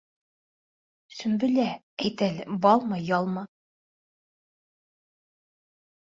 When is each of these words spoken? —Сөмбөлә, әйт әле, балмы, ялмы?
—Сөмбөлә, 1.15 1.65
әйт 2.05 2.23
әле, 2.27 2.45
балмы, 2.63 2.97
ялмы? 3.09 3.43